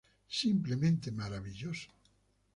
[0.41, 1.89] Simplemente maravilloso".